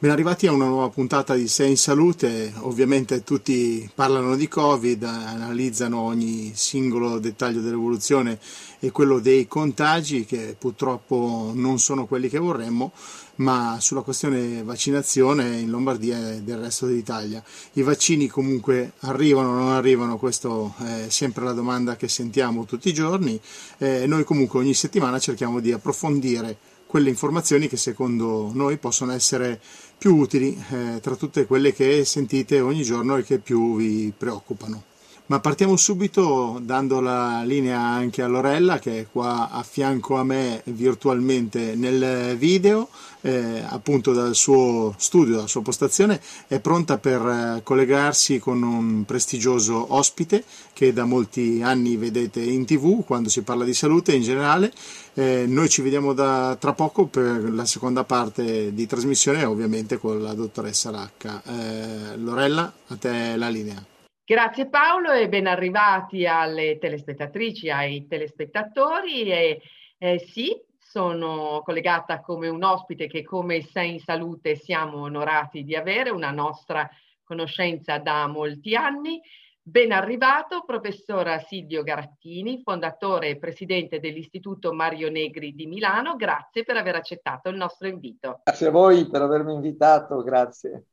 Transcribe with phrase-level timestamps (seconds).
[0.00, 5.02] Ben arrivati a una nuova puntata di Sei in Salute, ovviamente tutti parlano di Covid,
[5.02, 8.38] analizzano ogni singolo dettaglio dell'evoluzione
[8.78, 12.92] e quello dei contagi che purtroppo non sono quelli che vorremmo,
[13.38, 17.42] ma sulla questione vaccinazione in Lombardia e del resto d'Italia.
[17.72, 22.88] I vaccini comunque arrivano o non arrivano, questa è sempre la domanda che sentiamo tutti
[22.88, 23.40] i giorni.
[23.78, 26.56] E noi comunque ogni settimana cerchiamo di approfondire
[26.88, 29.60] quelle informazioni che secondo noi possono essere
[29.98, 34.87] più utili eh, tra tutte quelle che sentite ogni giorno e che più vi preoccupano.
[35.28, 40.24] Ma partiamo subito dando la linea anche a Lorella che è qua a fianco a
[40.24, 42.88] me virtualmente nel video,
[43.20, 49.04] eh, appunto dal suo studio, dalla sua postazione, è pronta per eh, collegarsi con un
[49.04, 54.22] prestigioso ospite che da molti anni vedete in tv quando si parla di salute in
[54.22, 54.72] generale.
[55.12, 60.22] Eh, noi ci vediamo da, tra poco per la seconda parte di trasmissione, ovviamente con
[60.22, 61.42] la dottoressa Racca.
[61.44, 63.96] Eh, Lorella, a te la linea.
[64.28, 69.32] Grazie Paolo e ben arrivati alle telespettatrici, ai telespettatori.
[69.32, 69.62] E,
[69.96, 75.74] eh, sì, sono collegata come un ospite che come Sei in Salute siamo onorati di
[75.74, 76.86] avere, una nostra
[77.24, 79.18] conoscenza da molti anni.
[79.62, 86.16] Ben arrivato, professor Silvio Garattini, fondatore e presidente dell'Istituto Mario Negri di Milano.
[86.16, 88.42] Grazie per aver accettato il nostro invito.
[88.44, 90.84] Grazie a voi per avermi invitato, grazie.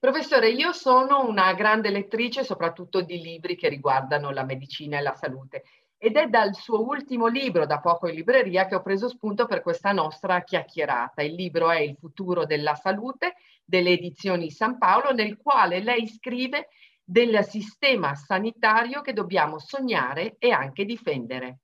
[0.00, 5.14] Professore, io sono una grande lettrice soprattutto di libri che riguardano la medicina e la
[5.14, 5.64] salute
[5.96, 9.60] ed è dal suo ultimo libro, da poco in libreria, che ho preso spunto per
[9.60, 11.22] questa nostra chiacchierata.
[11.22, 13.34] Il libro è Il futuro della salute
[13.64, 16.68] delle edizioni San Paolo, nel quale lei scrive
[17.02, 21.58] del sistema sanitario che dobbiamo sognare e anche difendere.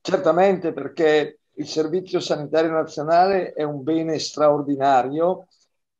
[0.00, 5.48] Certamente perché il Servizio Sanitario Nazionale è un bene straordinario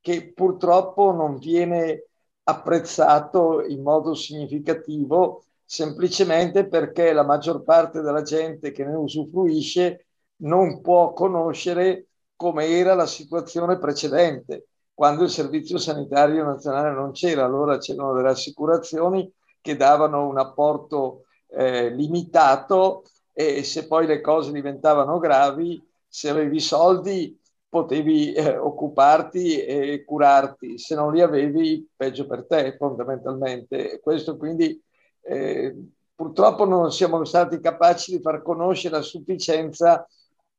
[0.05, 2.09] che purtroppo non viene
[2.43, 10.09] apprezzato in modo significativo semplicemente perché la maggior parte della gente che ne usufruisce
[10.43, 17.47] non può conoscere come era la situazione precedente, quando il Servizio Sanitario Nazionale non c'era,
[17.47, 19.33] allora c'erano delle assicurazioni
[19.63, 26.61] che davano un apporto eh, limitato e se poi le cose diventavano gravi, se avevi
[26.61, 27.41] soldi
[27.75, 33.99] potevi eh, occuparti e curarti, se non li avevi peggio per te fondamentalmente.
[34.01, 34.81] Questo quindi
[35.23, 35.75] eh,
[36.15, 40.07] purtroppo non siamo stati capaci di far conoscere a sufficienza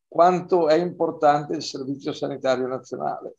[0.09, 3.37] quanto è importante il Servizio Sanitario Nazionale.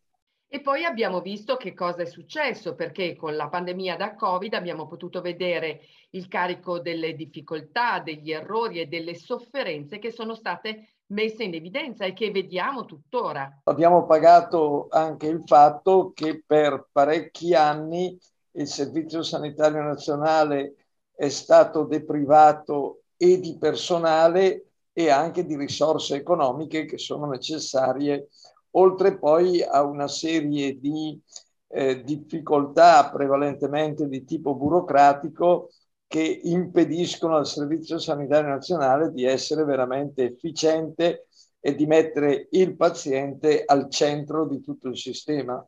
[0.48, 4.86] E poi abbiamo visto che cosa è successo, perché con la pandemia da Covid abbiamo
[4.86, 5.80] potuto vedere
[6.12, 12.04] il carico delle difficoltà, degli errori e delle sofferenze che sono state messe in evidenza
[12.04, 13.60] e che vediamo tuttora.
[13.64, 18.18] Abbiamo pagato anche il fatto che per parecchi anni
[18.52, 20.74] il Servizio Sanitario Nazionale
[21.14, 28.28] è stato deprivato e di personale e anche di risorse economiche che sono necessarie,
[28.72, 31.20] oltre poi a una serie di
[31.68, 35.70] eh, difficoltà prevalentemente di tipo burocratico
[36.16, 41.26] che impediscono al Servizio Sanitario Nazionale di essere veramente efficiente
[41.60, 45.62] e di mettere il paziente al centro di tutto il sistema.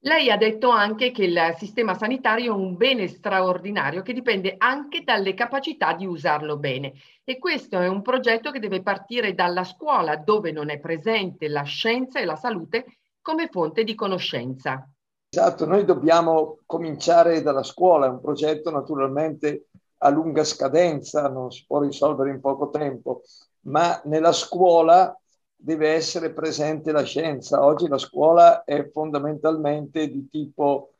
[0.00, 5.04] Lei ha detto anche che il sistema sanitario è un bene straordinario che dipende anche
[5.04, 10.16] dalle capacità di usarlo bene e questo è un progetto che deve partire dalla scuola
[10.16, 14.84] dove non è presente la scienza e la salute come fonte di conoscenza.
[15.28, 19.68] Esatto, noi dobbiamo cominciare dalla scuola, è un progetto naturalmente
[20.04, 23.22] a lunga scadenza, non si può risolvere in poco tempo,
[23.62, 25.16] ma nella scuola
[25.54, 27.64] deve essere presente la scienza.
[27.64, 30.94] Oggi la scuola è fondamentalmente di tipo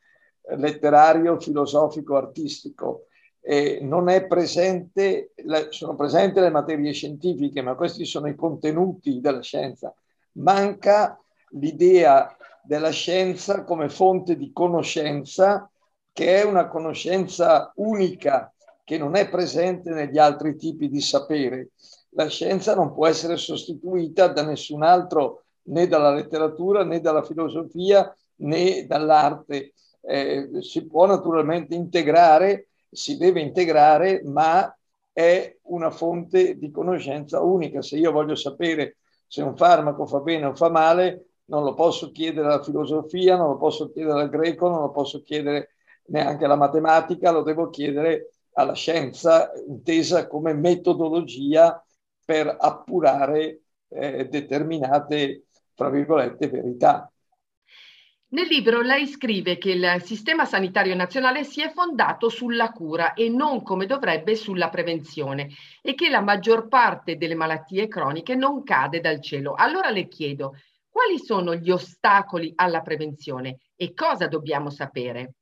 [0.55, 3.07] letterario, filosofico, artistico
[3.41, 5.33] e non è presente,
[5.69, 9.93] sono presenti le materie scientifiche, ma questi sono i contenuti della scienza.
[10.33, 11.19] Manca
[11.49, 12.33] l'idea
[12.63, 15.69] della scienza come fonte di conoscenza,
[16.13, 18.52] che è una conoscenza unica
[18.83, 21.69] che non è presente negli altri tipi di sapere.
[22.09, 28.15] La scienza non può essere sostituita da nessun altro, né dalla letteratura, né dalla filosofia,
[28.37, 29.73] né dall'arte.
[30.01, 34.73] Eh, si può naturalmente integrare si deve integrare, ma
[35.11, 37.81] è una fonte di conoscenza unica.
[37.81, 38.97] Se io voglio sapere
[39.27, 43.49] se un farmaco fa bene o fa male, non lo posso chiedere alla filosofia, non
[43.49, 45.75] lo posso chiedere al greco, non lo posso chiedere
[46.05, 51.83] neanche alla matematica, lo devo chiedere alla scienza intesa come metodologia
[52.23, 57.07] per appurare eh, determinate, fra virgolette, verità.
[58.33, 63.29] Nel libro lei scrive che il sistema sanitario nazionale si è fondato sulla cura e
[63.29, 65.49] non come dovrebbe sulla prevenzione
[65.83, 69.53] e che la maggior parte delle malattie croniche non cade dal cielo.
[69.53, 70.55] Allora le chiedo,
[70.89, 75.33] quali sono gli ostacoli alla prevenzione e cosa dobbiamo sapere?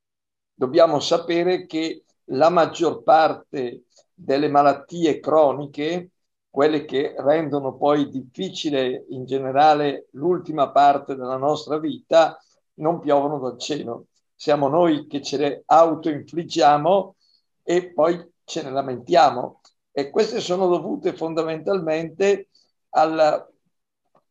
[0.54, 3.84] Dobbiamo sapere che la maggior parte
[4.14, 6.12] delle malattie croniche,
[6.50, 12.38] quelle che rendono poi difficile in generale l'ultima parte della nostra vita,
[12.76, 14.08] non piovono dal cielo.
[14.36, 17.16] Siamo noi che ce le autoinfliggiamo
[17.64, 19.62] e poi ce ne lamentiamo.
[19.92, 22.50] E queste sono dovute fondamentalmente
[22.90, 23.48] al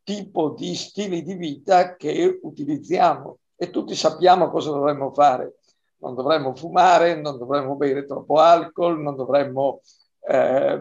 [0.02, 5.59] tipo di stili di vita che utilizziamo e tutti sappiamo cosa dovremmo fare.
[6.00, 9.80] Non dovremmo fumare, non dovremmo bere troppo alcol, non dovremmo
[10.20, 10.80] eh,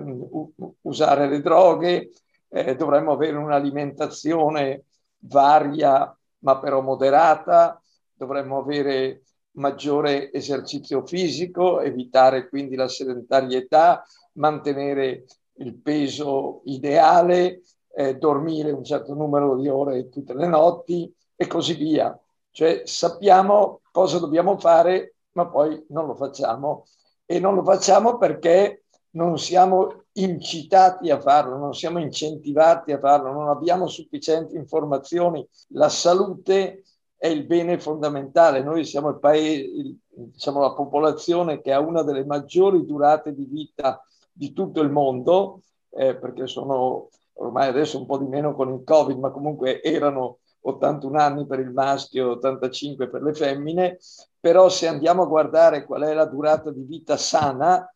[0.81, 2.09] usare le droghe,
[2.49, 4.85] eh, dovremmo avere un'alimentazione
[5.19, 7.81] varia ma però moderata,
[8.13, 15.25] dovremmo avere maggiore esercizio fisico, evitare quindi la sedentarietà, mantenere
[15.55, 17.61] il peso ideale,
[17.93, 22.17] eh, dormire un certo numero di ore tutte le notti e così via.
[22.51, 26.85] Cioè sappiamo cosa dobbiamo fare, ma poi non lo facciamo.
[27.25, 33.31] E non lo facciamo perché non siamo incitati a farlo, non siamo incentivati a farlo,
[33.31, 35.47] non abbiamo sufficienti informazioni.
[35.69, 36.83] La salute
[37.15, 38.63] è il bene fondamentale.
[38.63, 44.03] Noi siamo il paese, diciamo la popolazione che ha una delle maggiori durate di vita
[44.31, 45.61] di tutto il mondo,
[45.91, 50.39] eh, perché sono ormai adesso un po' di meno con il Covid, ma comunque erano
[50.61, 53.97] 81 anni per il maschio, 85 per le femmine,
[54.39, 57.91] però se andiamo a guardare qual è la durata di vita sana,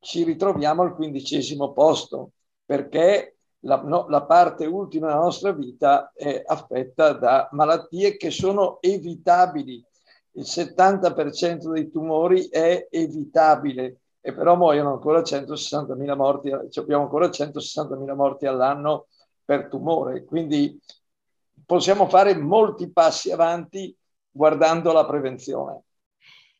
[0.00, 2.32] ci ritroviamo al quindicesimo posto,
[2.64, 8.78] perché la, no, la, parte ultima della nostra vita è affetta da malattie che sono
[8.80, 9.84] evitabili.
[10.32, 17.26] Il 70% dei tumori è evitabile e però muoiono ancora 160.000 morti, cioè abbiamo ancora
[17.28, 19.06] 160.000 morti all'anno
[19.44, 20.24] per tumore.
[20.24, 20.78] Quindi
[21.68, 23.94] possiamo fare molti passi avanti
[24.30, 25.82] guardando la prevenzione.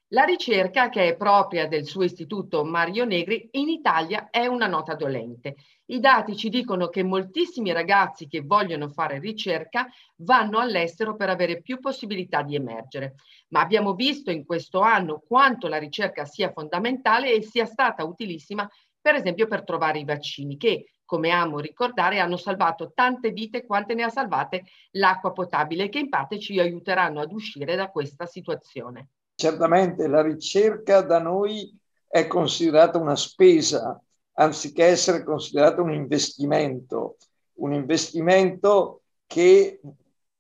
[0.09, 4.95] La ricerca, che è propria del suo istituto Mario Negri, in Italia è una nota
[4.95, 5.57] dolente.
[5.87, 11.63] I dati ci dicono che moltissimi ragazzi che vogliono fare ricerca vanno all'estero per avere
[11.63, 13.15] più possibilità di emergere.
[13.49, 18.69] Ma abbiamo visto in questo anno quanto la ricerca sia fondamentale e sia stata utilissima,
[19.01, 23.95] per esempio, per trovare i vaccini che, come amo ricordare, hanno salvato tante vite quante
[23.95, 29.09] ne ha salvate l'acqua potabile che in parte ci aiuteranno ad uscire da questa situazione
[29.39, 31.73] certamente la ricerca da noi
[32.09, 34.03] è considerata una spesa
[34.33, 37.19] anziché essere considerata un investimento,
[37.55, 39.81] un investimento che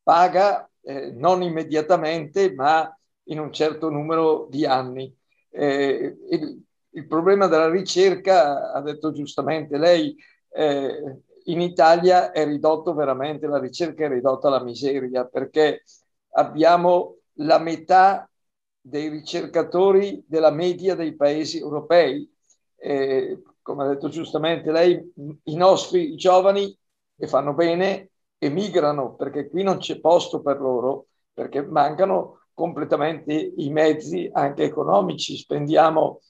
[0.02, 2.92] paga eh, non immediatamente ma
[3.24, 5.14] in un certo numero di anni.
[5.50, 6.60] Eh, il,
[6.90, 10.16] il, problema della ricerca, ha detto giustamente lei,
[10.50, 15.82] eh, in Italia è ridotto veramente, la ricerca è ridotta alla miseria perché
[16.32, 18.28] abbiamo la metà
[18.80, 22.30] dei ricercatori della media dei paesi europei.
[22.76, 25.12] Eh, come ha detto giustamente lei,
[25.44, 26.76] i nostri giovani
[27.16, 33.70] che fanno bene emigrano perché qui non c'è posto per loro, perché mancano completamente i
[33.70, 35.36] mezzi anche economici.
[35.36, 36.20] Spendiamo,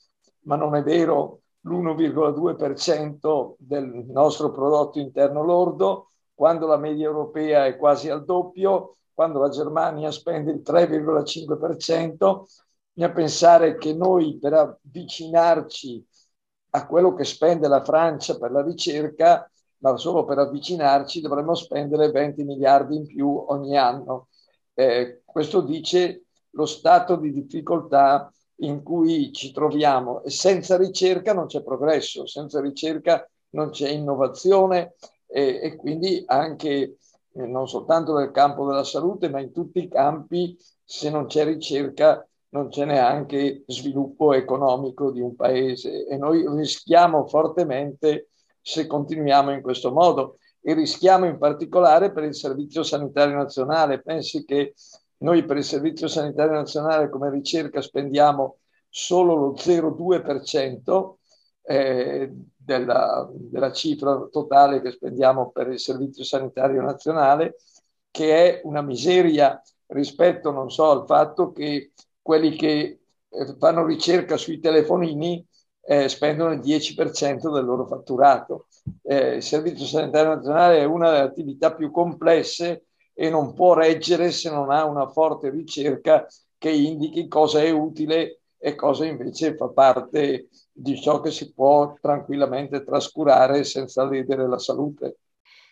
[0.42, 7.76] ma non è vero, l'1,2% del nostro prodotto interno lordo, quando la media europea è
[7.76, 12.44] quasi al doppio quando la Germania spende il 3,5%,
[12.92, 16.06] bisogna pensare che noi per avvicinarci
[16.70, 22.12] a quello che spende la Francia per la ricerca, ma solo per avvicinarci dovremmo spendere
[22.12, 24.28] 20 miliardi in più ogni anno.
[24.72, 31.46] Eh, questo dice lo stato di difficoltà in cui ci troviamo e senza ricerca non
[31.46, 34.94] c'è progresso, senza ricerca non c'è innovazione
[35.26, 36.96] e, e quindi anche
[37.32, 41.44] eh, non soltanto nel campo della salute, ma in tutti i campi, se non c'è
[41.44, 49.52] ricerca, non c'è neanche sviluppo economico di un paese e noi rischiamo fortemente se continuiamo
[49.52, 54.02] in questo modo e rischiamo in particolare per il Servizio Sanitario Nazionale.
[54.02, 54.74] Pensi che
[55.18, 58.58] noi per il Servizio Sanitario Nazionale come ricerca spendiamo
[58.88, 61.14] solo lo 0,2%
[61.62, 67.56] eh, della, della cifra totale che spendiamo per il Servizio Sanitario Nazionale,
[68.10, 74.36] che è una miseria rispetto, non so, al fatto che quelli che eh, fanno ricerca
[74.36, 75.44] sui telefonini
[75.82, 78.66] eh, spendono il 10% del loro fatturato.
[79.02, 82.87] Eh, il Servizio Sanitario Nazionale è una delle attività più complesse
[83.20, 86.24] e non può reggere se non ha una forte ricerca
[86.56, 91.94] che indichi cosa è utile e cosa invece fa parte di ciò che si può
[92.00, 95.16] tranquillamente trascurare senza ledere la salute.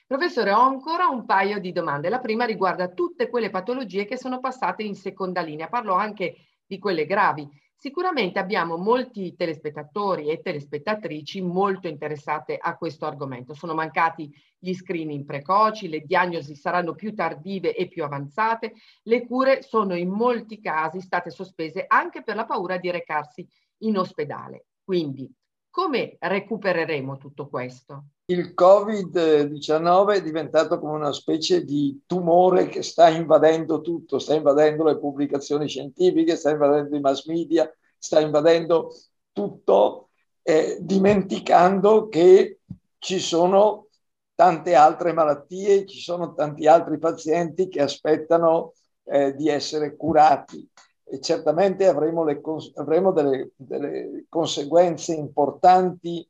[0.09, 2.09] Professore, ho ancora un paio di domande.
[2.09, 5.69] La prima riguarda tutte quelle patologie che sono passate in seconda linea.
[5.69, 6.35] Parlo anche
[6.67, 7.49] di quelle gravi.
[7.79, 13.53] Sicuramente abbiamo molti telespettatori e telespettatrici molto interessate a questo argomento.
[13.53, 19.63] Sono mancati gli screening precoci, le diagnosi saranno più tardive e più avanzate, le cure
[19.63, 23.47] sono in molti casi state sospese anche per la paura di recarsi
[23.83, 24.69] in ospedale.
[24.83, 25.31] Quindi
[25.77, 28.05] come recupereremo tutto questo?
[28.25, 34.85] Il Covid-19 è diventato come una specie di tumore che sta invadendo tutto, sta invadendo
[34.85, 38.91] le pubblicazioni scientifiche, sta invadendo i mass media, sta invadendo
[39.33, 40.09] tutto,
[40.41, 42.61] eh, dimenticando che
[42.97, 43.89] ci sono
[44.35, 48.73] tante altre malattie, ci sono tanti altri pazienti che aspettano
[49.05, 50.67] eh, di essere curati
[51.09, 52.41] e certamente avremo, le,
[52.75, 56.27] avremo delle, delle, conseguenze importanti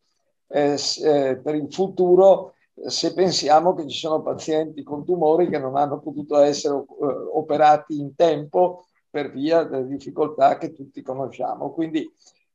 [0.49, 2.53] eh, eh, per il futuro
[2.85, 6.85] se pensiamo che ci sono pazienti con tumori che non hanno potuto essere eh,
[7.33, 11.73] operati in tempo per via delle difficoltà che tutti conosciamo.
[11.73, 12.07] Quindi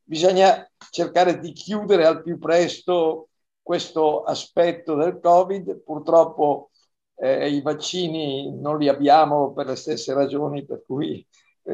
[0.04, 3.30] bisogna cercare di chiudere al più presto
[3.64, 5.82] questo aspetto del Covid.
[5.82, 6.70] Purtroppo
[7.16, 11.26] eh, i vaccini non li abbiamo per le stesse ragioni per cui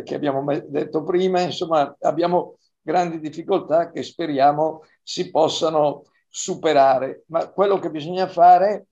[0.04, 7.80] che abbiamo detto prima, insomma abbiamo grandi difficoltà che speriamo si possano superare, ma quello
[7.80, 8.88] che bisogna fare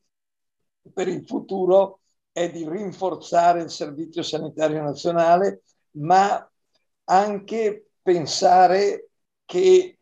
[0.93, 1.99] per il futuro
[2.31, 5.61] è di rinforzare il Servizio Sanitario Nazionale,
[5.91, 6.49] ma
[7.05, 9.09] anche pensare
[9.45, 9.99] che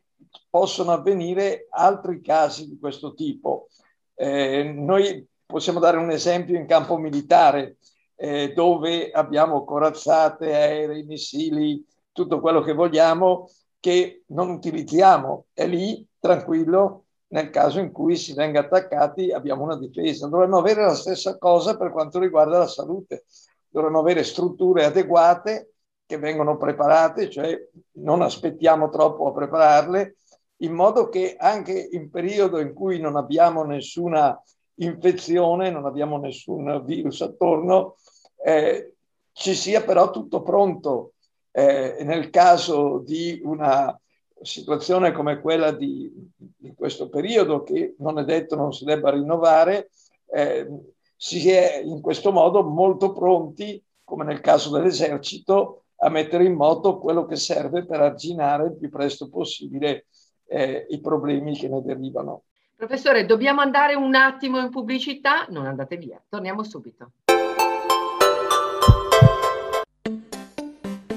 [0.50, 3.68] possono avvenire altri casi di questo tipo.
[4.16, 7.78] Eh, noi possiamo dare un esempio in campo militare
[8.24, 13.50] eh, dove abbiamo corazzate, aerei, missili, tutto quello che vogliamo,
[13.82, 15.48] che non utilizziamo.
[15.52, 17.04] E lì, tranquillo,
[17.34, 20.30] nel caso in cui si venga attaccati, abbiamo una difesa.
[20.30, 23.26] Dovremmo avere la stessa cosa per quanto riguarda la salute.
[23.68, 25.74] Dovremmo avere strutture adeguate
[26.06, 27.60] che vengono preparate, cioè
[27.96, 30.16] non aspettiamo troppo a prepararle,
[30.62, 34.42] in modo che anche in periodo in cui non abbiamo nessuna
[34.76, 37.98] infezione, non abbiamo nessun virus attorno,
[38.44, 38.94] eh,
[39.32, 41.14] ci sia però tutto pronto.
[41.52, 43.98] Eh, nel caso di una
[44.42, 49.90] situazione come quella di, di, questo periodo, che non è detto non si debba rinnovare,
[50.32, 50.68] eh,
[51.16, 56.98] si è in questo modo molto pronti, come nel caso dell'esercito, a mettere in moto
[56.98, 60.08] quello che serve per arginare il più presto possibile
[60.48, 62.44] eh, i problemi che ne derivano.
[62.76, 67.12] Professore, dobbiamo andare un attimo in pubblicità, non andate via, torniamo subito.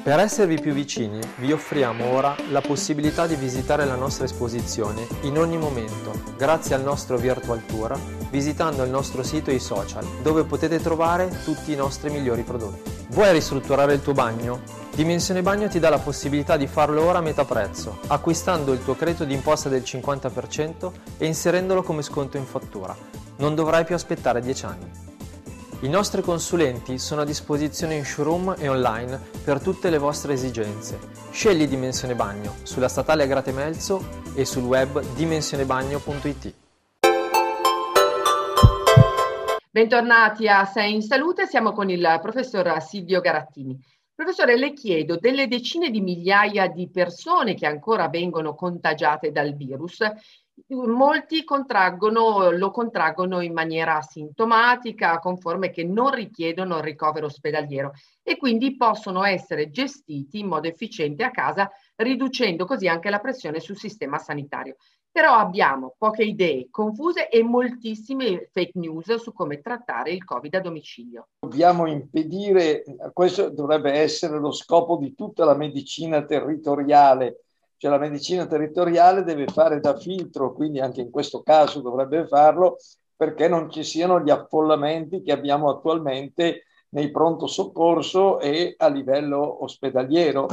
[0.07, 5.37] Per esservi più vicini, vi offriamo ora la possibilità di visitare la nostra esposizione in
[5.37, 7.99] ogni momento, grazie al nostro Virtual Tour,
[8.31, 12.89] visitando il nostro sito e i social, dove potete trovare tutti i nostri migliori prodotti.
[13.09, 14.61] Vuoi ristrutturare il tuo bagno?
[14.95, 18.95] Dimensione Bagno ti dà la possibilità di farlo ora a metà prezzo, acquistando il tuo
[18.95, 22.97] credito d'imposta del 50% e inserendolo come sconto in fattura.
[23.39, 25.06] Non dovrai più aspettare 10 anni.
[25.81, 30.99] I nostri consulenti sono a disposizione in showroom e online per tutte le vostre esigenze.
[31.31, 34.03] Scegli Dimensione Bagno sulla statale Agrate Melzo
[34.35, 36.55] e sul web dimensionebagno.it.
[39.71, 43.79] Bentornati a Sei in Salute, siamo con il professor Silvio Garattini.
[44.15, 49.99] Professore, le chiedo delle decine di migliaia di persone che ancora vengono contagiate dal virus,
[50.69, 57.93] molti contraggono, lo contraggono in maniera asintomatica con forme che non richiedono il ricovero ospedaliero
[58.23, 63.61] e quindi possono essere gestiti in modo efficiente a casa, riducendo così anche la pressione
[63.61, 64.77] sul sistema sanitario.
[65.17, 70.61] Però abbiamo poche idee confuse e moltissime fake news su come trattare il Covid a
[70.61, 71.29] domicilio.
[71.39, 72.83] Dobbiamo impedire,
[73.15, 77.46] questo dovrebbe essere lo scopo di tutta la medicina territoriale,
[77.77, 82.77] cioè la medicina territoriale deve fare da filtro, quindi anche in questo caso dovrebbe farlo,
[83.15, 89.63] perché non ci siano gli affollamenti che abbiamo attualmente nei pronto soccorso e a livello
[89.65, 90.47] ospedaliero.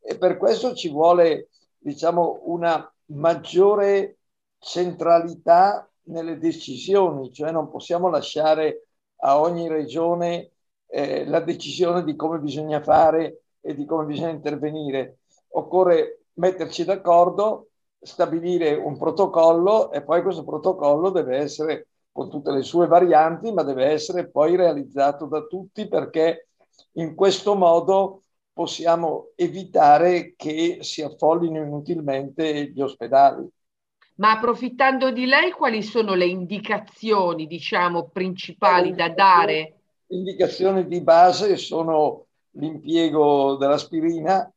[0.00, 4.18] E per questo ci vuole, diciamo, una maggiore
[4.58, 8.88] centralità nelle decisioni, cioè non possiamo lasciare
[9.20, 10.50] a ogni regione
[10.86, 15.18] eh, la decisione di come bisogna fare e di come bisogna intervenire.
[15.48, 17.68] Occorre metterci d'accordo,
[18.00, 23.62] stabilire un protocollo e poi questo protocollo deve essere con tutte le sue varianti, ma
[23.62, 26.48] deve essere poi realizzato da tutti perché
[26.92, 33.46] in questo modo possiamo evitare che si affollino inutilmente gli ospedali.
[34.14, 39.74] Ma approfittando di lei, quali sono le indicazioni, diciamo, principali da dare?
[40.06, 44.50] Indicazioni di base sono l'impiego dell'aspirina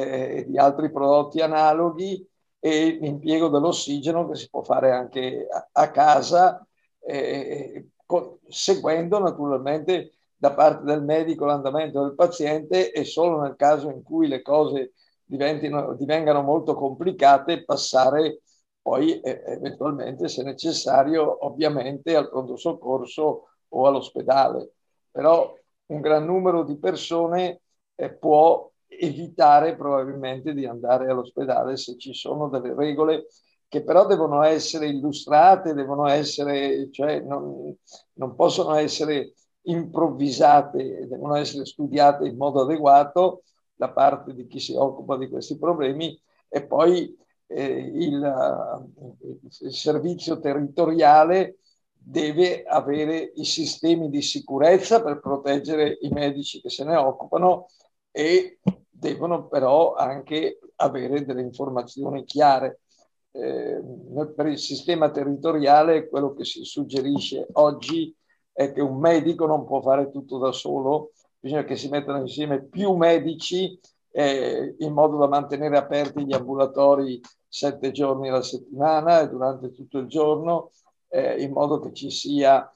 [0.00, 2.26] e di altri prodotti analoghi
[2.58, 6.66] e l'impiego dell'ossigeno che si può fare anche a, a casa,
[7.00, 13.90] eh, con, seguendo naturalmente da parte del medico l'andamento del paziente e solo nel caso
[13.90, 14.92] in cui le cose
[15.24, 18.42] divengano molto complicate passare
[18.82, 24.72] poi eh, eventualmente se necessario ovviamente al pronto soccorso o all'ospedale.
[25.10, 25.56] Però
[25.86, 27.60] un gran numero di persone
[27.94, 28.68] eh, può
[28.98, 33.26] evitare probabilmente di andare all'ospedale se ci sono delle regole
[33.72, 37.74] che però devono essere illustrate, devono essere, cioè non,
[38.14, 39.32] non possono essere
[39.62, 43.44] improvvisate, devono essere studiate in modo adeguato
[43.74, 46.20] da parte di chi si occupa di questi problemi
[46.50, 48.90] e poi eh, il,
[49.60, 51.56] il servizio territoriale
[51.94, 57.68] deve avere i sistemi di sicurezza per proteggere i medici che se ne occupano
[58.10, 58.58] e
[59.02, 62.82] devono però anche avere delle informazioni chiare.
[63.32, 63.82] Eh,
[64.36, 68.14] per il sistema territoriale quello che si suggerisce oggi
[68.52, 72.62] è che un medico non può fare tutto da solo, bisogna che si mettano insieme
[72.62, 73.80] più medici
[74.12, 79.98] eh, in modo da mantenere aperti gli ambulatori sette giorni alla settimana e durante tutto
[79.98, 80.70] il giorno,
[81.08, 82.70] eh, in modo che ci sia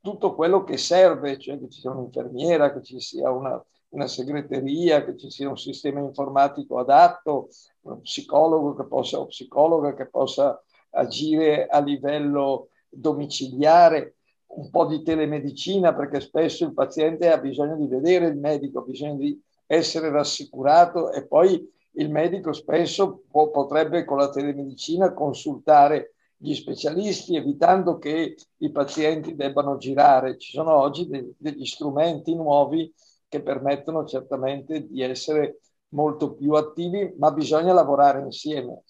[0.00, 5.04] tutto quello che serve, cioè che ci sia un'infermiera, che ci sia una, una segreteria,
[5.04, 7.48] che ci sia un sistema informatico adatto,
[7.82, 14.16] uno psicologo che possa, o psicologa che possa agire a livello domiciliare,
[14.52, 18.84] un po' di telemedicina perché spesso il paziente ha bisogno di vedere il medico, ha
[18.84, 26.14] bisogno di essere rassicurato e poi il medico spesso può, potrebbe con la telemedicina consultare
[26.42, 30.38] gli specialisti evitando che i pazienti debbano girare.
[30.38, 32.92] Ci sono oggi de- degli strumenti nuovi
[33.28, 38.82] che permettono certamente di essere molto più attivi, ma bisogna lavorare insieme.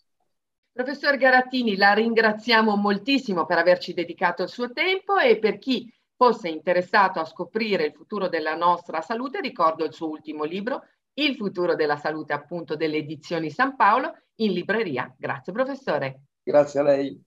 [0.72, 6.48] Professor Garattini, la ringraziamo moltissimo per averci dedicato il suo tempo e per chi fosse
[6.48, 10.82] interessato a scoprire il futuro della nostra salute, ricordo il suo ultimo libro,
[11.12, 15.12] Il futuro della salute, appunto delle edizioni San Paolo, in libreria.
[15.18, 16.22] Grazie professore.
[16.42, 17.24] Grazie a lei.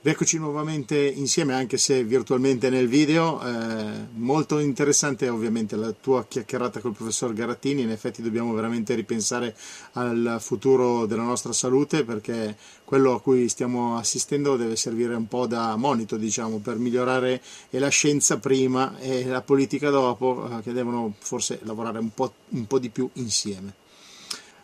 [0.00, 3.42] Eccoci nuovamente insieme, anche se virtualmente nel video.
[3.42, 7.82] Eh, molto interessante ovviamente la tua chiacchierata col professor Garattini.
[7.82, 9.56] In effetti dobbiamo veramente ripensare
[9.94, 15.48] al futuro della nostra salute perché quello a cui stiamo assistendo deve servire un po'
[15.48, 21.12] da monito, diciamo, per migliorare la scienza prima e la politica dopo, eh, che devono
[21.18, 23.74] forse lavorare un po', un po' di più insieme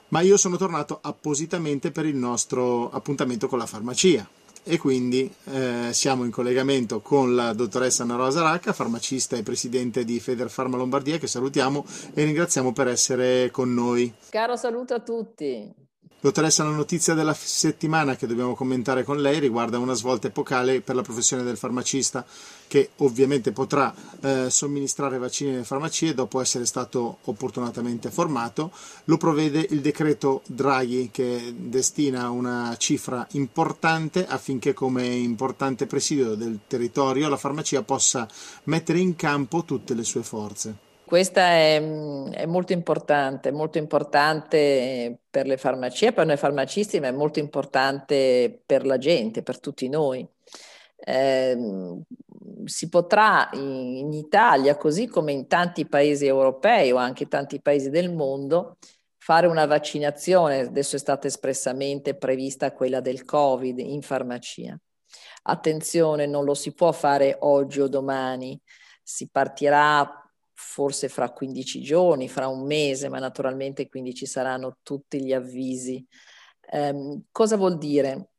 [0.07, 4.29] ma io sono tornato appositamente per il nostro appuntamento con la farmacia
[4.65, 10.05] e quindi eh, siamo in collegamento con la dottoressa Anna Rosa Racca, farmacista e presidente
[10.05, 14.13] di Feder Pharma Lombardia, che salutiamo e ringraziamo per essere con noi.
[14.31, 15.84] Caro saluto a tutti.
[16.25, 20.95] Dottoressa, la notizia della settimana che dobbiamo commentare con lei riguarda una svolta epocale per
[20.95, 22.25] la professione del farmacista
[22.67, 28.73] che ovviamente potrà eh, somministrare vaccini nelle farmacie dopo essere stato opportunatamente formato.
[29.05, 36.61] Lo provvede il decreto Draghi che destina una cifra importante affinché come importante presidio del
[36.67, 38.27] territorio la farmacia possa
[38.63, 40.84] mettere in campo tutte le sue forze.
[41.07, 41.83] Questa è,
[42.31, 48.63] è, molto importante, molto importante per le farmacie, per noi farmacisti, ma è molto importante
[48.65, 50.27] per la gente, per tutti noi.
[50.97, 51.57] Eh,
[52.65, 58.11] si potrà in Italia, così come in tanti paesi europei o anche tanti paesi del
[58.11, 58.79] mondo,
[59.19, 64.79] fare una vaccinazione, adesso è stata espressamente prevista quella del Covid in farmacia.
[65.43, 68.59] Attenzione, non lo si può fare oggi o domani,
[69.03, 70.24] si partirà
[70.55, 76.05] forse fra 15 giorni, fra un mese, ma naturalmente quindi ci saranno tutti gli avvisi.
[76.71, 78.31] Eh, cosa vuol dire?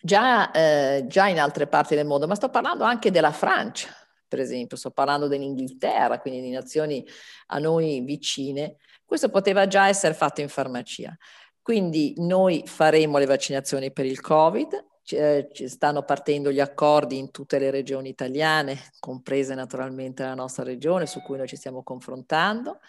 [0.00, 3.88] Già, eh, già in altre parti del mondo, ma sto parlando anche della Francia,
[4.28, 7.06] per esempio, sto parlando dell'Inghilterra, quindi di nazioni
[7.48, 11.16] a noi vicine, questo poteva già essere fatto in farmacia.
[11.62, 17.58] Quindi noi faremo le vaccinazioni per il Covid, eh, stanno partendo gli accordi in tutte
[17.58, 22.80] le regioni italiane, comprese naturalmente la nostra regione su cui noi ci stiamo confrontando.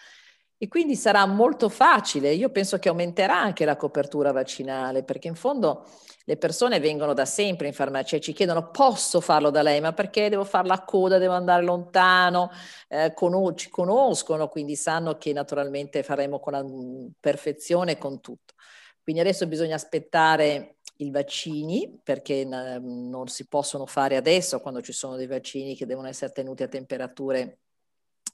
[0.58, 5.34] E quindi sarà molto facile, io penso che aumenterà anche la copertura vaccinale, perché in
[5.34, 5.86] fondo
[6.24, 9.92] le persone vengono da sempre in farmacia e ci chiedono posso farlo da lei, ma
[9.92, 12.50] perché devo fare la coda, devo andare lontano,
[12.88, 18.54] eh, con, ci conoscono, quindi sanno che naturalmente faremo con la mm, perfezione con tutto.
[19.02, 25.16] Quindi adesso bisogna aspettare i vaccini perché non si possono fare adesso quando ci sono
[25.16, 27.58] dei vaccini che devono essere tenuti a temperature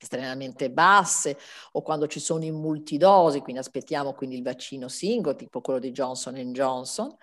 [0.00, 1.38] estremamente basse
[1.72, 5.92] o quando ci sono in multidosi, quindi aspettiamo quindi il vaccino singolo, tipo quello di
[5.92, 7.14] Johnson Johnson.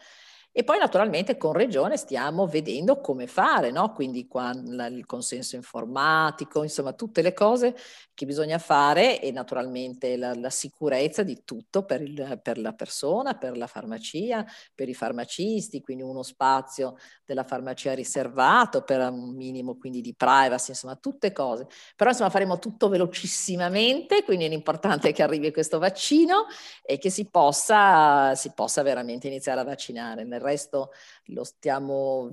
[0.51, 3.93] E poi naturalmente con Regione stiamo vedendo come fare, no?
[3.93, 7.75] quindi quando, il consenso informatico, insomma tutte le cose
[8.15, 13.37] che bisogna fare e naturalmente la, la sicurezza di tutto per, il, per, la persona,
[13.37, 19.77] per la farmacia, per i farmacisti, quindi uno spazio della farmacia riservato per un minimo
[19.77, 21.67] quindi di privacy, insomma tutte cose.
[21.95, 24.45] Però insomma faremo tutto velocissimamente, quindi
[25.07, 26.47] è che arrivi questo vaccino
[26.81, 30.91] e che si possa, si possa veramente iniziare a vaccinare del resto
[31.25, 32.31] lo stiamo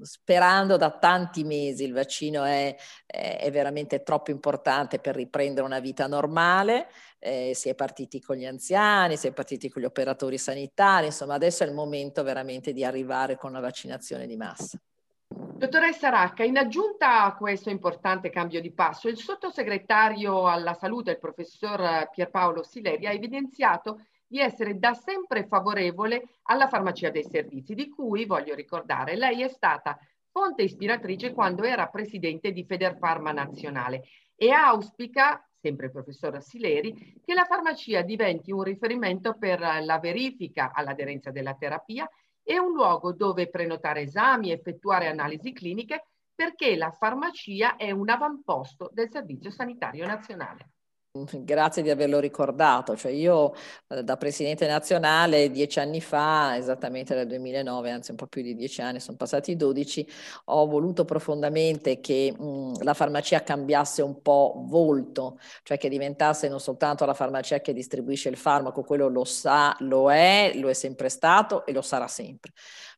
[0.00, 2.74] sperando da tanti mesi, il vaccino è,
[3.06, 6.88] è veramente troppo importante per riprendere una vita normale,
[7.18, 11.34] eh, si è partiti con gli anziani, si è partiti con gli operatori sanitari, insomma
[11.34, 14.78] adesso è il momento veramente di arrivare con la vaccinazione di massa.
[15.26, 21.18] Dottoressa Racca, in aggiunta a questo importante cambio di passo, il sottosegretario alla salute, il
[21.18, 27.88] professor Pierpaolo Sileri, ha evidenziato di essere da sempre favorevole alla farmacia dei servizi, di
[27.88, 29.98] cui voglio ricordare, lei è stata
[30.30, 34.02] fonte ispiratrice quando era presidente di Federfarma Nazionale
[34.34, 40.72] e auspica, sempre il professor Sileri, che la farmacia diventi un riferimento per la verifica
[40.74, 42.08] all'aderenza della terapia
[42.42, 48.90] e un luogo dove prenotare esami, effettuare analisi cliniche, perché la farmacia è un avamposto
[48.92, 50.73] del Servizio Sanitario Nazionale.
[51.44, 53.54] Grazie di averlo ricordato, cioè io
[53.88, 58.56] eh, da presidente nazionale dieci anni fa, esattamente nel 2009, anzi un po' più di
[58.56, 60.04] dieci anni, sono passati dodici,
[60.46, 66.58] ho voluto profondamente che mh, la farmacia cambiasse un po' volto, cioè che diventasse non
[66.58, 71.08] soltanto la farmacia che distribuisce il farmaco, quello lo sa, lo è, lo è sempre
[71.08, 72.52] stato e lo sarà sempre,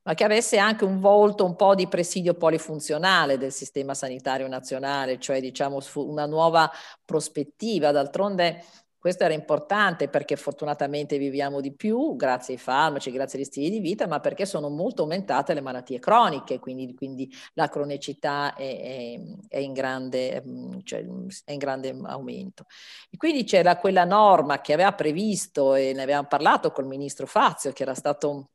[0.06, 5.18] ma che avesse anche un volto un po' di presidio polifunzionale del sistema sanitario nazionale,
[5.18, 6.70] cioè diciamo una nuova
[7.04, 7.90] prospettiva.
[7.90, 8.62] D'altronde
[9.06, 13.80] questo era importante perché fortunatamente viviamo di più grazie ai farmaci, grazie agli stili di
[13.80, 19.20] vita, ma perché sono molto aumentate le malattie croniche, quindi, quindi la cronicità è, è,
[19.48, 20.42] è, in grande,
[20.84, 21.04] cioè,
[21.44, 22.66] è, in grande, aumento.
[23.10, 27.72] E quindi c'era quella norma che aveva previsto e ne avevamo parlato col ministro Fazio,
[27.72, 28.50] che era stato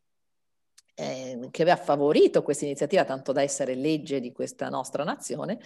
[1.02, 5.60] eh, che aveva favorito questa iniziativa, tanto da essere legge di questa nostra nazione,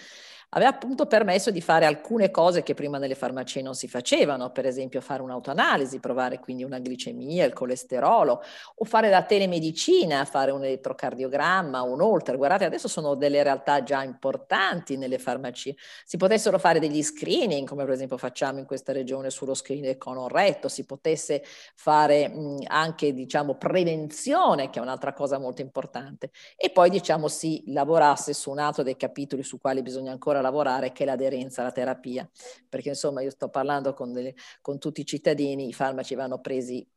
[0.50, 4.66] aveva appunto permesso di fare alcune cose che prima nelle farmacie non si facevano, per
[4.66, 8.42] esempio fare un'autoanalisi, provare quindi una glicemia, il colesterolo,
[8.76, 12.38] o fare la telemedicina, fare un elettrocardiogramma, un holter.
[12.38, 15.76] Guardate, adesso sono delle realtà già importanti nelle farmacie.
[16.06, 19.98] Si potessero fare degli screening, come per esempio facciamo in questa regione sullo screening del
[19.98, 21.44] colon retto, si potesse
[21.76, 26.32] fare mh, anche, diciamo, prevenzione, che è un'altra cosa molto importante.
[26.56, 30.92] E poi, diciamo, si lavorasse su un altro dei capitoli su quali bisogna ancora lavorare,
[30.92, 32.30] che l'aderenza alla terapia.
[32.70, 36.88] Perché insomma io sto parlando con, delle, con tutti i cittadini, i farmaci vanno presi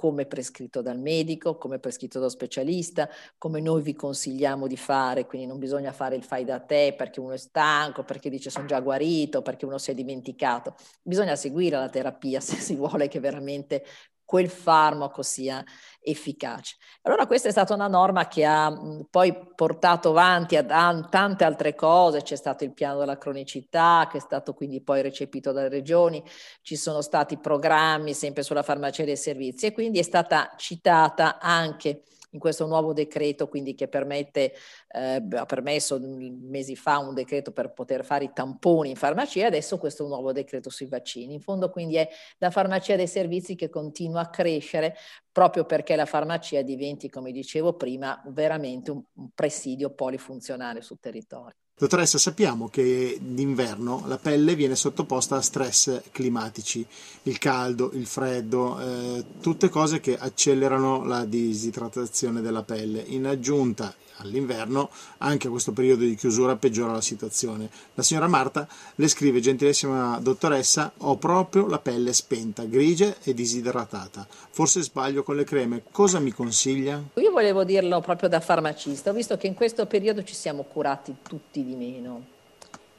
[0.00, 5.46] come prescritto dal medico, come prescritto dallo specialista, come noi vi consigliamo di fare, quindi
[5.46, 8.80] non bisogna fare il fai da te perché uno è stanco, perché dice sono già
[8.80, 10.74] guarito, perché uno si è dimenticato.
[11.02, 13.84] Bisogna seguire la terapia se si vuole che veramente
[14.30, 15.60] quel farmaco sia
[16.00, 16.76] efficace.
[17.02, 18.72] Allora questa è stata una norma che ha
[19.10, 20.62] poi portato avanti a,
[21.10, 25.50] tante altre cose, c'è stato il piano della cronicità che è stato quindi poi recepito
[25.50, 26.22] dalle regioni,
[26.62, 32.04] ci sono stati programmi sempre sulla farmacia dei servizi e quindi è stata citata anche
[32.30, 34.52] in questo nuovo decreto, quindi che permette,
[34.88, 39.78] eh, ha permesso mesi fa un decreto per poter fare i tamponi in farmacia, adesso
[39.78, 41.34] questo nuovo decreto sui vaccini.
[41.34, 44.96] In fondo quindi è la farmacia dei servizi che continua a crescere
[45.32, 51.59] proprio perché la farmacia diventi, come dicevo prima, veramente un, un presidio polifunzionale sul territorio.
[51.80, 56.86] Dottoressa, sappiamo che d'inverno la pelle viene sottoposta a stress climatici,
[57.22, 63.02] il caldo, il freddo, eh, tutte cose che accelerano la disidratazione della pelle.
[63.06, 67.68] In aggiunta all'inverno, anche a questo periodo di chiusura peggiora la situazione.
[67.94, 74.26] La signora Marta le scrive, gentilissima dottoressa, ho proprio la pelle spenta, grigia e disidratata.
[74.50, 77.02] Forse sbaglio con le creme, cosa mi consiglia?
[77.14, 81.16] Io volevo dirlo proprio da farmacista, ho visto che in questo periodo ci siamo curati
[81.22, 82.38] tutti di meno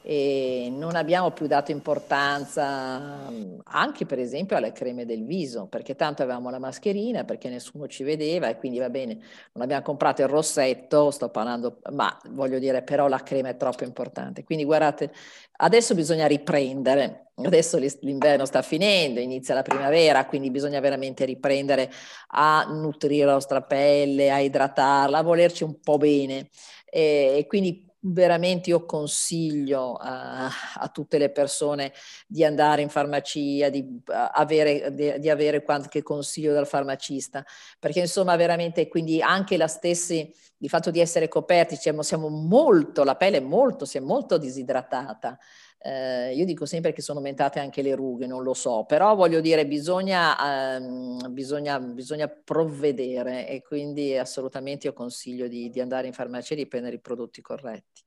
[0.02, 3.30] e non abbiamo più dato importanza
[3.64, 8.02] anche per esempio alle creme del viso, perché tanto avevamo la mascherina, perché nessuno ci
[8.02, 9.14] vedeva e quindi va bene,
[9.52, 13.84] non abbiamo comprato il rossetto, sto parlando, ma voglio dire però la crema è troppo
[13.84, 14.44] importante.
[14.44, 15.12] Quindi guardate,
[15.58, 21.90] adesso bisogna riprendere, adesso l'inverno sta finendo, inizia la primavera, quindi bisogna veramente riprendere
[22.28, 26.48] a nutrire la nostra pelle, a idratarla, a volerci un po' bene.
[26.84, 31.92] E quindi veramente io consiglio a, a, tutte le persone
[32.26, 37.44] di andare in farmacia, di avere, di, di avere qualche consiglio dal farmacista,
[37.78, 43.04] perché insomma veramente quindi anche la stessa, il fatto di essere coperti, siamo, siamo molto,
[43.04, 45.38] la pelle è molto, si è molto disidratata.
[45.84, 49.40] Eh, io dico sempre che sono aumentate anche le rughe, non lo so, però voglio
[49.40, 56.12] dire bisogna, ehm, bisogna, bisogna provvedere e quindi assolutamente io consiglio di, di andare in
[56.12, 58.04] farmacia e di prendere i prodotti corretti.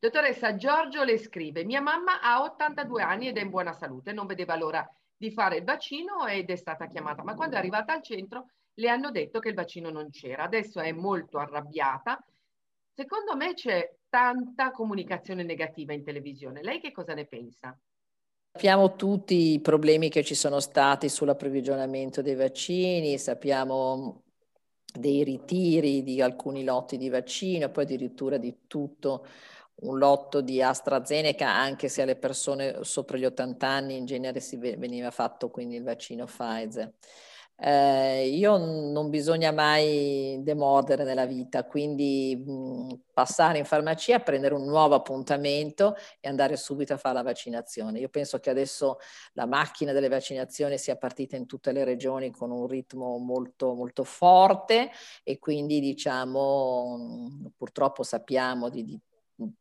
[0.00, 4.26] Dottoressa Giorgio le scrive, mia mamma ha 82 anni ed è in buona salute, non
[4.26, 4.84] vedeva l'ora
[5.16, 8.88] di fare il vaccino ed è stata chiamata, ma quando è arrivata al centro le
[8.88, 12.24] hanno detto che il vaccino non c'era, adesso è molto arrabbiata.
[12.92, 16.62] Secondo me c'è tanta comunicazione negativa in televisione.
[16.62, 17.78] Lei che cosa ne pensa?
[18.52, 24.24] Sappiamo tutti i problemi che ci sono stati sull'approvvigionamento dei vaccini, sappiamo
[24.92, 29.26] dei ritiri di alcuni lotti di vaccino, poi addirittura di tutto
[29.80, 34.56] un lotto di AstraZeneca, anche se alle persone sopra gli 80 anni in genere si
[34.56, 36.92] veniva fatto quindi il vaccino Pfizer.
[37.60, 44.64] Eh, io non bisogna mai demordere nella vita, quindi mh, passare in farmacia, prendere un
[44.64, 47.98] nuovo appuntamento e andare subito a fare la vaccinazione.
[47.98, 48.98] Io penso che adesso
[49.32, 54.04] la macchina delle vaccinazioni sia partita in tutte le regioni con un ritmo molto, molto
[54.04, 54.90] forte
[55.24, 59.00] e quindi diciamo purtroppo sappiamo di, di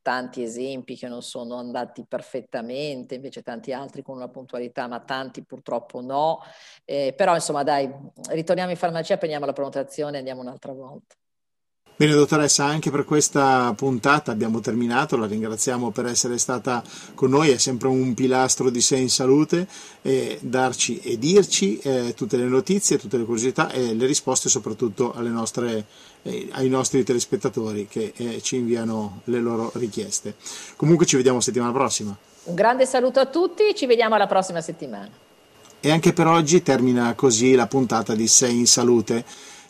[0.01, 5.43] tanti esempi che non sono andati perfettamente, invece tanti altri con una puntualità, ma tanti
[5.43, 6.39] purtroppo no.
[6.85, 7.91] Eh, però insomma dai,
[8.29, 11.15] ritorniamo in farmacia, prendiamo la prenotazione e andiamo un'altra volta.
[11.99, 16.83] Bene dottoressa, anche per questa puntata abbiamo terminato, la ringraziamo per essere stata
[17.15, 19.67] con noi, è sempre un pilastro di sé in salute,
[20.03, 25.11] e darci e dirci eh, tutte le notizie, tutte le curiosità e le risposte soprattutto
[25.21, 25.85] nostre,
[26.21, 30.35] eh, ai nostri telespettatori che eh, ci inviano le loro richieste.
[30.75, 32.15] Comunque ci vediamo settimana prossima.
[32.43, 35.09] Un grande saluto a tutti, ci vediamo alla prossima settimana.
[35.79, 39.25] E anche per oggi termina così la puntata di Sei in Salute.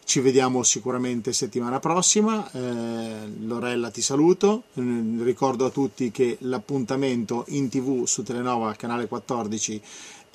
[0.08, 2.50] Ci vediamo sicuramente settimana prossima.
[2.54, 4.64] Eh, Lorella ti saluto.
[4.76, 4.82] Eh,
[5.20, 9.82] ricordo a tutti che l'appuntamento in tv su Telenova, canale 14,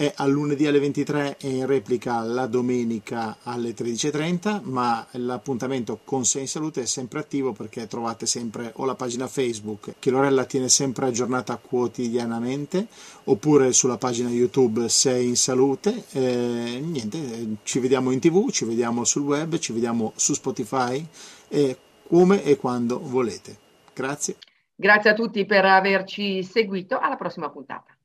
[0.02, 6.24] è a lunedì alle 23 e in replica la domenica alle 13.30, ma l'appuntamento con
[6.24, 10.44] Sei in Salute è sempre attivo perché trovate sempre o la pagina Facebook che Lorella
[10.44, 12.88] tiene sempre aggiornata quotidianamente
[13.24, 16.04] oppure sulla pagina YouTube Sei in Salute.
[16.10, 21.06] Eh, niente, ci vediamo in tv, ci vediamo sul web, ci vediamo su Spotify
[21.46, 21.76] e
[22.08, 23.56] come e quando volete.
[23.94, 24.34] Grazie.
[24.74, 26.98] Grazie a tutti per averci seguito.
[26.98, 27.96] Alla prossima puntata.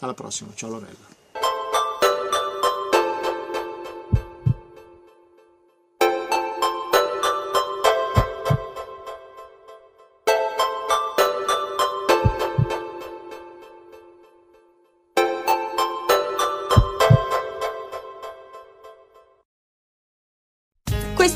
[0.00, 1.07] Alla prossima, ciao Lorella.